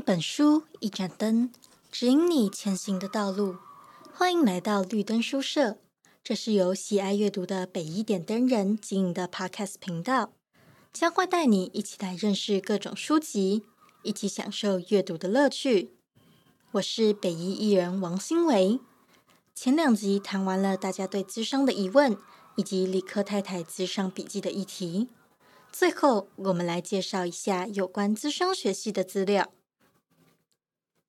[0.00, 1.52] 一本书，一盏灯，
[1.92, 3.56] 指引你前行的道路。
[4.14, 5.76] 欢迎来到绿灯书社，
[6.24, 10.32] 这是由喜爱阅读的北一点灯人经营的 Podcast 频道，
[10.90, 13.64] 将会带你一起来认识各种书籍，
[14.02, 15.90] 一起享受阅读的乐趣。
[16.70, 18.80] 我是北一艺人王新维。
[19.54, 22.16] 前两集谈完了大家对咨商的疑问，
[22.56, 25.08] 以及理科太太咨商笔记的议题。
[25.70, 29.52] 最后，我们来介绍一下有关咨商学系的资料。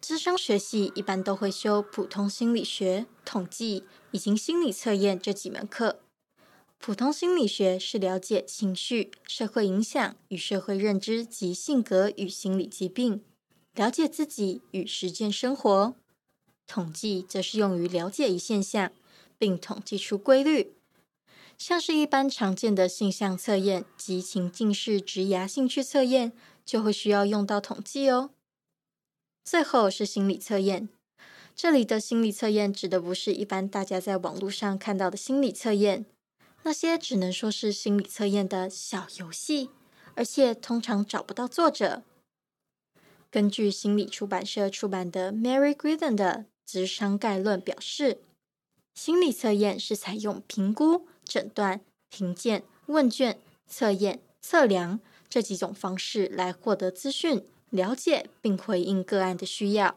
[0.00, 6.00] 咨商学系一般都会修普通心理学、统计以及心理测验这几门课。
[6.78, 13.22] 普通心理学是了解情绪、社会影响与社会认知及性格与心理疾病，
[13.74, 15.94] 了解自己与实践生活。
[16.68, 18.92] 统计则是用于了解一现象，
[19.36, 20.74] 并统计出规律，
[21.58, 26.32] 像是一般常见的性向测验及情境式职涯兴趣测验，
[26.64, 28.30] 就会需要用到统计哦。
[29.50, 30.90] 最后是心理测验，
[31.56, 36.04] 这里的心理测验指的不是一般大家在网络上看到的心理测验，
[36.64, 39.70] 那些只能说是心理测验的小游戏，
[40.14, 42.02] 而且通常找不到作者。
[43.30, 46.24] 根据心理出版社出版的 Mary g r i d e n 的
[46.66, 48.18] 《智商概论》表示，
[48.94, 57.46] 心理测验是采用评估、诊断、评鉴、问卷、测验、测量这几种方式来获得资讯。
[57.70, 59.96] 了解并回应个案的需要。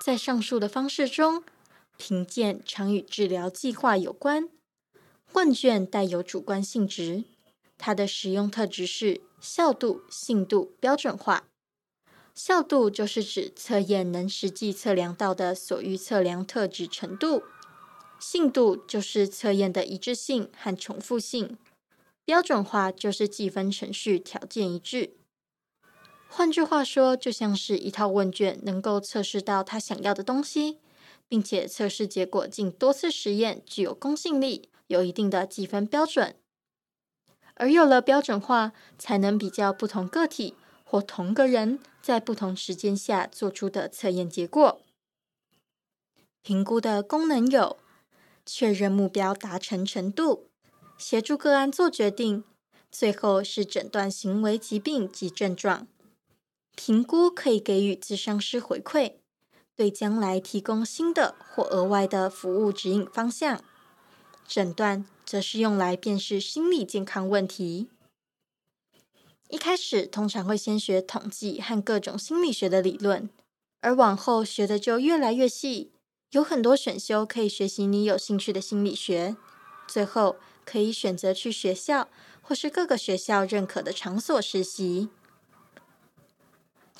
[0.00, 1.44] 在上述的方式中，
[1.96, 4.48] 评鉴常与治疗计划有关，
[5.32, 7.24] 问卷带有主观性质，
[7.78, 11.44] 它的使用特质是效度、信度、标准化。
[12.34, 17.42] 效度就是指测验能实际测量到的所欲测量特质程度，
[18.18, 21.58] 信度就是测验的一致性和重复性，
[22.24, 25.10] 标准化就是计分程序条件一致。
[26.34, 30.78] 换句话说，就像是一套问卷能够测试到他想要的东西，
[31.28, 36.34] 并且测试结果经多次实验具有公信力，有一定的计分标准。
[37.56, 40.54] 而有了标准化，才能比较不同个体
[40.84, 44.80] 或同个人在不同时间下做出的测验结果。
[46.40, 47.76] 评估的功能有：
[48.46, 50.48] 确认目标达成程度，
[50.96, 52.42] 协助个案做决定，
[52.90, 55.86] 最后是诊断行为疾病及症状。
[56.74, 59.14] 评估可以给予咨商师回馈，
[59.76, 63.62] 对将来提供新的或额外的服务指引方向。
[64.46, 67.88] 诊断则是用来辨识心理健康问题。
[69.48, 73.28] 一开始通常会先学统计和各种心理学的理论，
[73.80, 75.92] 而往后学的就越来越细，
[76.30, 79.36] 有很多选修可以学习你有兴趣的心理学。
[79.86, 82.08] 最后可以选择去学校
[82.40, 85.10] 或是各个学校认可的场所实习。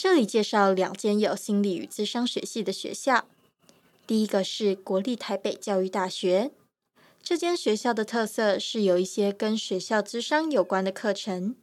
[0.02, 3.24] 这里介绍两间有心理与智商学系的学校。
[4.04, 6.50] 第一个是国立台北教育大学，
[7.22, 11.54] 这间学校的特色是有一些跟学校咨商有关的课程，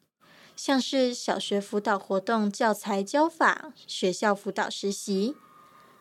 [0.55, 5.35] 像是小学辅导活动教材教法、学校辅导实习、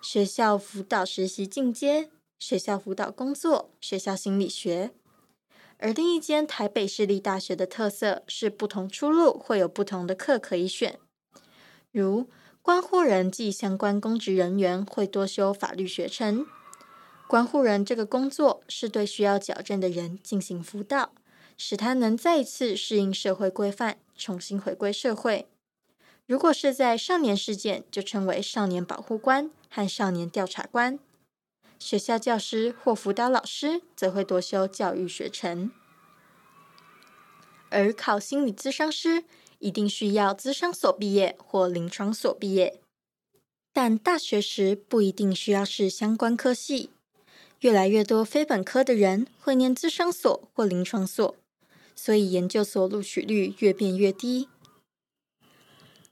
[0.00, 4.92] 学校辅导实习进阶、学校辅导工作、学校心理学。
[5.78, 11.00] 而另一间台北市立大学的特色是不同出路会有不同的课可以选。
[11.90, 12.28] 如
[12.60, 16.46] 关护人及相关公职人员会多修法律学程。
[17.26, 21.12] 关护人这个工作是对需要矫正的人进行辅导，
[21.56, 25.48] 使他能再一次适应社会规范，重新回归社会。
[26.26, 30.98] 如果是在少年事件，就称为少年保护官和少年调查官。
[31.78, 35.70] 学校教师或辅导老师则会多修教育学程，
[37.70, 39.24] 而考心理咨商师。
[39.58, 42.80] 一定需要咨商所毕业或临床所毕业，
[43.72, 46.90] 但大学时不一定需要是相关科系。
[47.60, 51.34] 越来越多非本科的人会念咨商所或临床所，
[51.96, 54.48] 所以研究所录取率越变越低。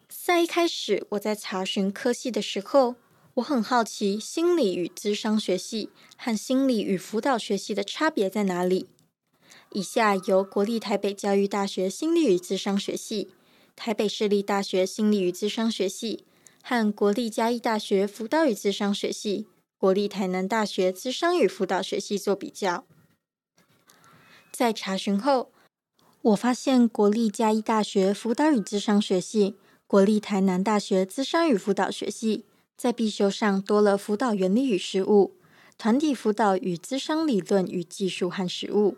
[0.08, 2.96] 在一开始我在查询科系的时候，
[3.34, 8.88] 我很好奇心理与咨商学系和心理与辅导学系的差别在哪里。
[9.72, 13.30] 以下由国立台北教育大学心理与咨商学系。
[13.74, 16.24] 台北市立大学心理与咨商学系
[16.62, 19.46] 和国立嘉义大学辅导与咨商学系、
[19.76, 22.86] 国立台南大学咨商与辅导学系做比较，
[24.50, 25.52] 在查询后，
[26.22, 32.46] 我发现国立嘉义大学辅导与咨商学系、国立台南大学咨商与辅导学系
[32.78, 35.34] 在必修上多了辅导原理与实务、
[35.76, 38.96] 团体辅导与咨商理论与技术和实务、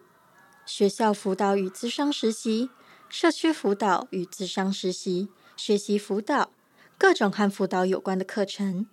[0.68, 2.68] 学校辅导与咨商实习。
[3.08, 6.50] 社区辅导与咨商实习、学习辅导、
[6.98, 8.86] 各种和辅导有关的课程。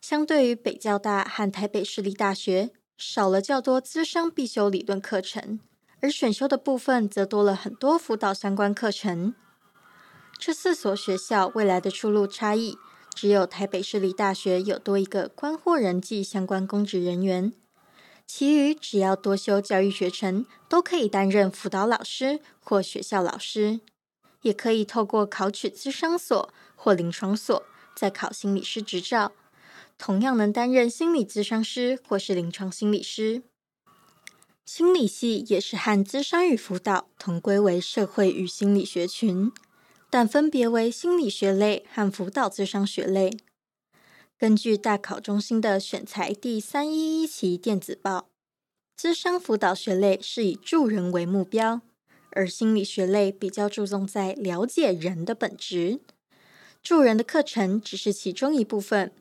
[0.00, 5.60] 相对于北交大和台北市立大学，少了较多资商必修理论课程，
[6.00, 9.34] 而选修的部分则多了很多辅导相关课程。
[10.38, 12.78] 这四所学校未来的出路差异，
[13.14, 17.52] 只有台北市立大学有多一个关或人际相关公职人员，
[18.26, 23.80] 其余只要多修教育学程，都可以担任辅导老师或学校老师，
[24.42, 27.62] 也可以透过考取咨商所或临床所，
[27.94, 29.32] 再考心理师执照。
[29.98, 33.42] 同样能担任心理咨商师或是临床心理师。
[34.64, 39.52] 心理系也是和咨商与辅导同归为社会与心理学群，
[40.08, 43.36] 但分别为心理学类和辅导咨商学类。
[44.42, 48.28] 根据大考中心的选材第三一一期电子报，
[48.96, 51.82] 资商辅导学类是以助人为目标，
[52.32, 56.00] 而心理学类比较注重在了解人的本质，
[56.82, 59.12] 助人的课程只是其中一部分。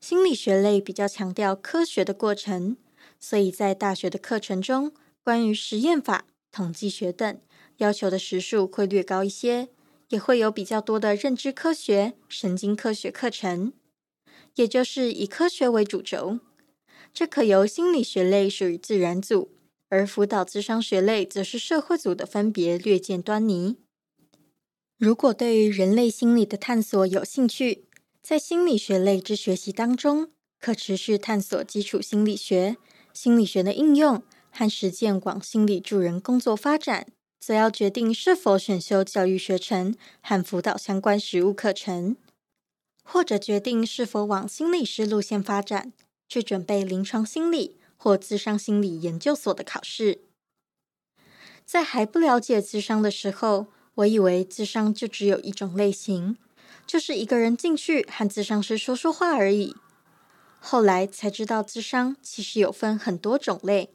[0.00, 2.76] 心理学类比较强调科学的过程，
[3.20, 4.90] 所以在大学的课程中，
[5.22, 7.38] 关于实验法、统计学等
[7.76, 9.68] 要求的时数会略高一些，
[10.08, 13.72] 也会有比较多的认知科学、神经科学课程，
[14.56, 16.40] 也就是以科学为主轴。
[17.12, 19.50] 这可由心理学类属于自然组，
[19.88, 23.76] 而辅导咨商学类则是社会组的分别略见端倪。
[24.98, 27.84] 如果对于人类心理的探索有兴趣，
[28.22, 32.76] 在心理学类之学习当中，可持续探索基础心理学、
[33.12, 37.08] 心理学的应用和实践往心理助人工作发展，
[37.38, 42.16] 则要决定是否选修教育学程和辅导相关实务课程，
[43.04, 45.92] 或者决定是否往心理师路线发展，
[46.28, 50.22] 去准备临床心理或智商心理研究所的考试。
[51.64, 56.36] 在还不了解智商的时候，我以为智商就只有一种类型。
[56.86, 59.74] 就是一个人进去和咨商师说说话而已。
[60.60, 63.94] 后来才知道，智商其实有分很多种类，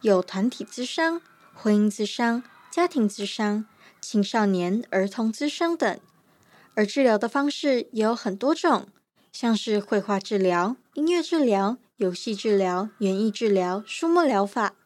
[0.00, 1.20] 有团体智商、
[1.52, 3.66] 婚姻智商、家庭智商、
[4.00, 6.00] 青少年儿童智商等。
[6.76, 8.88] 而治疗的方式也有很多种，
[9.32, 14.76] 像是绘画治疗、音乐治疗、游戏治疗、园艺治疗、书目疗法。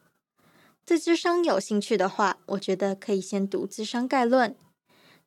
[0.85, 4.51] 对智商有兴趣的话，我觉得可以先读《智商概论》。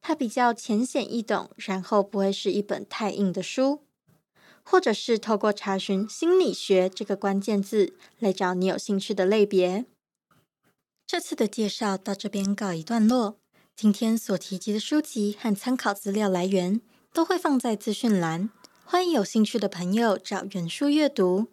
[0.01, 3.83] 它比较浅显易懂，然后不会是一本太硬的书，
[4.63, 9.85] 或者是透过查询“心理学”这个关键字来找你有兴趣的类别。
[11.07, 13.37] 这次的介绍到这边告一段落。
[13.77, 16.81] 今天所提及的书籍和参考资料来源
[17.13, 18.49] 都会放在资讯栏，
[18.85, 21.49] 欢迎有兴趣的朋友找原书阅读。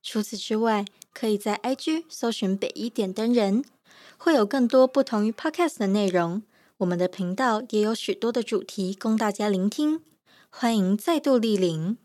[0.00, 3.64] 除此之外，可以在 IG 搜寻北一点灯人，
[4.16, 6.44] 会有更多不同于 Podcast 的内容。
[6.78, 10.02] 我们的频道也有许多的主题供大家聆听，
[10.48, 11.98] 欢迎再度莅临。